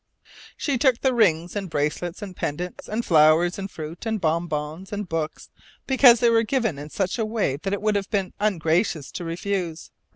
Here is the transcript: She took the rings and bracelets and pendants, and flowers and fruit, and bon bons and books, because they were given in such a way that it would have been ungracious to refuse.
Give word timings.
She 0.57 0.79
took 0.79 0.99
the 1.01 1.13
rings 1.13 1.55
and 1.55 1.69
bracelets 1.69 2.23
and 2.23 2.35
pendants, 2.35 2.89
and 2.89 3.05
flowers 3.05 3.59
and 3.59 3.69
fruit, 3.69 4.03
and 4.07 4.19
bon 4.19 4.47
bons 4.47 4.91
and 4.91 5.07
books, 5.07 5.51
because 5.85 6.21
they 6.21 6.29
were 6.31 6.41
given 6.41 6.79
in 6.79 6.89
such 6.89 7.19
a 7.19 7.23
way 7.25 7.57
that 7.57 7.71
it 7.71 7.83
would 7.83 7.95
have 7.95 8.09
been 8.09 8.33
ungracious 8.39 9.11
to 9.11 9.23
refuse. 9.23 9.91